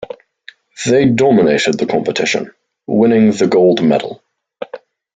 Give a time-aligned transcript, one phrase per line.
[0.87, 2.55] They dominated the competition,
[2.87, 4.23] winning the gold medal.